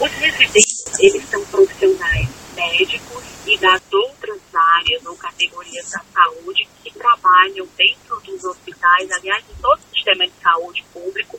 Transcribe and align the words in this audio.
Os 0.00 0.10
residentes, 0.12 0.84
eles 0.98 1.28
são 1.28 1.44
profissionais 1.46 2.28
médicos 2.54 3.24
e 3.46 3.58
das 3.58 3.80
outras 3.92 4.40
áreas 4.54 5.04
ou 5.06 5.16
categorias 5.16 5.90
da 5.90 6.00
saúde 6.12 6.68
que 6.82 6.92
trabalham 6.92 7.66
dentro 7.76 8.20
dos 8.20 8.44
hospitais, 8.44 9.10
aliás, 9.10 9.44
em 9.50 9.60
todo 9.60 9.78
o 9.78 9.94
sistema 9.94 10.26
de 10.26 10.32
saúde 10.42 10.84
público, 10.92 11.38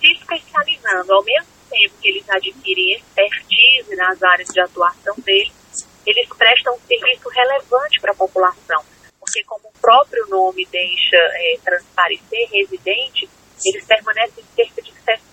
se 0.00 0.12
especializando. 0.12 1.12
Ao 1.12 1.24
mesmo 1.24 1.48
tempo 1.70 1.94
que 2.00 2.08
eles 2.08 2.28
adquirem 2.28 2.96
expertise 2.96 3.96
nas 3.96 4.22
áreas 4.22 4.48
de 4.48 4.60
atuação 4.60 5.14
deles, 5.18 5.52
eles 6.06 6.28
prestam 6.36 6.74
um 6.74 6.80
serviço 6.86 7.28
relevante 7.28 8.00
para 8.00 8.12
a 8.12 8.16
população, 8.16 8.84
porque 9.18 9.44
como 9.44 9.68
o 9.68 9.80
próprio 9.80 10.26
nome 10.28 10.66
deixa 10.70 11.16
é, 11.16 11.58
transparecer, 11.64 12.48
residente, 12.50 13.28
eles 13.64 13.84
permanecem 13.86 14.44
cerca 14.56 14.71
de 14.71 14.71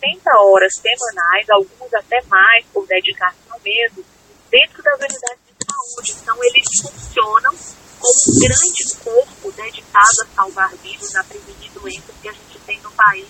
60 0.09 0.31
horas 0.39 0.73
semanais, 0.73 1.49
alguns 1.49 1.93
até 1.93 2.21
mais, 2.27 2.65
por 2.73 2.87
dedicação 2.87 3.57
mesmo, 3.63 4.03
dentro 4.49 4.81
das 4.81 4.99
unidades 4.99 5.39
de 5.45 5.65
saúde. 5.65 6.15
Então, 6.21 6.43
eles 6.43 6.65
funcionam 6.81 7.55
como 7.99 8.13
um 8.27 8.39
grande 8.39 8.95
corpo 9.03 9.51
dedicado 9.51 10.21
a 10.23 10.35
salvar 10.35 10.73
vidas, 10.77 11.15
a 11.15 11.23
prevenir 11.23 11.71
doenças 11.73 12.15
que 12.21 12.29
a 12.29 12.31
gente 12.31 12.59
tem 12.65 12.79
no 12.81 12.91
país. 12.91 13.27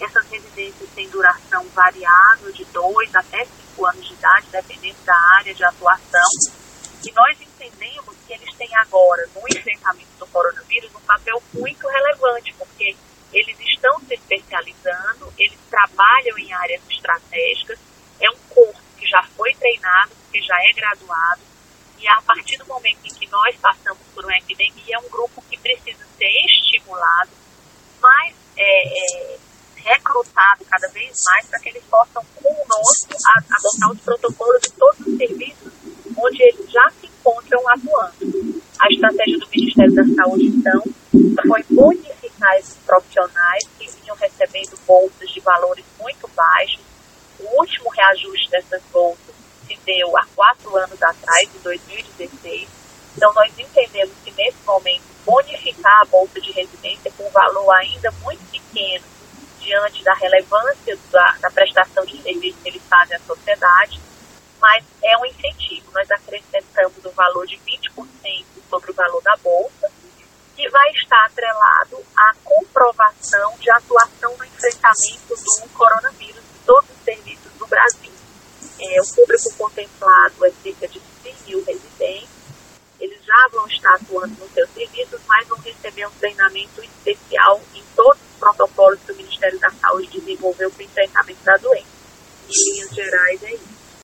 Essas 0.00 0.28
residências 0.28 0.90
têm 0.94 1.08
duração 1.08 1.64
variável, 1.74 2.52
de 2.52 2.64
2 2.66 3.14
até 3.14 3.44
5 3.44 3.86
anos 3.86 4.06
de 4.06 4.12
idade, 4.12 4.46
dependendo 4.50 4.98
da 5.04 5.16
área 5.38 5.54
de 5.54 5.64
atuação. 5.64 6.28
E 7.04 7.12
nós 7.12 7.40
entendemos 7.40 8.14
que 8.26 8.32
eles 8.32 8.54
têm 8.56 8.70
agora, 8.76 9.28
no 9.34 9.42
enfrentamento 9.48 10.10
do 10.18 10.26
coronavírus, 10.26 10.90
um 10.94 11.00
papel 11.00 11.42
muito 11.52 11.86
relevante, 11.86 12.54
porque 12.58 12.96
eles 13.32 13.56
estão 13.60 13.98
se 14.00 14.14
especializando, 14.14 15.32
eles 15.38 15.58
trabalham 15.74 16.38
em 16.38 16.52
áreas 16.52 16.80
estratégicas, 16.88 17.78
é 18.20 18.30
um 18.30 18.38
corpo 18.54 18.80
que 18.96 19.06
já 19.06 19.22
foi 19.36 19.52
treinado, 19.54 20.12
que 20.30 20.40
já 20.40 20.54
é 20.62 20.72
graduado, 20.72 21.42
e 21.98 22.06
a 22.06 22.22
partir 22.22 22.56
do 22.58 22.66
momento 22.66 22.98
em 23.04 23.14
que 23.14 23.28
nós 23.28 23.56
passamos 23.56 24.02
por 24.14 24.24
uma 24.24 24.36
epidemia, 24.36 24.94
é 24.94 24.98
um 24.98 25.08
grupo 25.08 25.42
que 25.50 25.58
precisa 25.58 26.04
ser 26.16 26.30
estimulado, 26.46 27.30
mais 28.00 28.34
é, 28.56 29.32
é, 29.32 29.38
recrutado 29.76 30.64
cada 30.66 30.86
vez 30.88 31.10
mais 31.32 31.46
para 31.46 31.58
que 31.58 31.70
eles 31.70 31.82
possam 31.90 32.24
conosco 32.36 33.14
adotar 33.50 33.90
os 33.90 34.00
protocolos 34.00 34.62
de 34.62 34.70
todos 34.72 35.00
os 35.00 35.16
serviços 35.16 35.72
onde 36.16 36.42
eles 36.42 36.70
já 36.70 36.88
se 37.00 37.06
encontram 37.06 37.68
atuando. 37.68 38.62
A 38.78 38.86
estratégia 38.92 39.38
do 39.38 39.48
Ministério 39.48 39.94
da 39.94 40.04
Saúde, 40.14 40.46
então, 40.46 40.82
foi 41.48 41.64
bonificar 41.70 42.13
esses 42.58 42.76
profissionais 42.86 43.62
que 43.78 43.90
vinham 43.90 44.16
recebendo 44.16 44.78
bolsas 44.86 45.30
de 45.30 45.40
valores 45.40 45.84
muito 45.98 46.28
baixos. 46.28 46.80
O 47.40 47.60
último 47.60 47.90
reajuste 47.90 48.50
dessas 48.50 48.82
bolsas 48.92 49.34
se 49.66 49.76
deu 49.84 50.16
há 50.16 50.26
quatro 50.34 50.76
anos 50.76 51.02
atrás, 51.02 51.48
em 51.54 51.58
2016. 51.60 52.68
Então, 53.16 53.32
nós 53.34 53.52
entendemos 53.58 54.14
que, 54.24 54.30
nesse 54.32 54.58
momento, 54.66 55.04
bonificar 55.24 56.00
a 56.02 56.04
bolsa 56.06 56.40
de 56.40 56.52
residência 56.52 57.10
com 57.16 57.26
um 57.26 57.30
valor 57.30 57.72
ainda 57.76 58.10
muito 58.22 58.44
pequeno, 58.50 59.04
diante 59.60 60.04
da 60.04 60.12
relevância 60.14 60.98
da, 61.10 61.36
da 61.40 61.50
prestação 61.50 62.04
de 62.04 62.20
serviço 62.22 62.58
que 62.62 62.68
eles 62.68 62.82
fazem 62.88 63.16
à 63.16 63.20
sociedade, 63.20 64.00
mas 64.60 64.84
é 65.02 65.16
um 65.18 65.26
incentivo. 65.26 65.90
Nós 65.92 66.10
acrescentamos 66.10 67.04
o 67.04 67.08
um 67.08 67.12
valor 67.12 67.46
de 67.46 67.56
20% 67.56 68.44
sobre 68.68 68.90
o 68.90 68.94
valor 68.94 69.22
da 69.22 69.36
bolsa, 69.42 69.90
que 70.54 70.68
vai 70.68 70.90
estar 70.90 71.26
atrelado 71.26 72.04
à 72.16 72.32
comprovação 72.44 73.53
de 73.64 73.70
atuação 73.70 74.36
no 74.36 74.44
enfrentamento 74.44 75.34
do 75.34 75.68
coronavírus 75.70 76.36
em 76.36 76.66
todos 76.66 76.90
os 76.90 77.02
serviços 77.02 77.50
do 77.58 77.66
Brasil. 77.66 78.12
É, 78.78 79.00
o 79.00 79.14
público 79.14 79.54
contemplado 79.56 80.44
é 80.44 80.50
cerca 80.62 80.86
de 80.86 81.00
100 81.22 81.36
mil 81.46 81.64
residentes. 81.64 82.28
Eles 83.00 83.24
já 83.24 83.48
vão 83.50 83.66
estar 83.66 83.94
atuando 83.94 84.34
nos 84.38 84.52
seus 84.52 84.68
serviços, 84.70 85.20
mas 85.26 85.48
vão 85.48 85.58
receber 85.60 86.06
um 86.06 86.10
treinamento 86.10 86.82
especial 86.82 87.60
em 87.74 87.82
todos 87.96 88.20
os 88.20 88.38
protocolos 88.38 89.00
que 89.06 89.12
o 89.12 89.16
Ministério 89.16 89.58
da 89.58 89.70
Saúde 89.70 90.20
desenvolveu 90.20 90.70
para 90.70 90.82
o 90.82 90.84
enfrentamento 90.84 91.42
da 91.42 91.56
doença. 91.56 91.94
Em 92.46 92.72
linhas 92.72 92.90
gerais, 92.90 93.42
é 93.44 93.54
isso. 93.54 93.73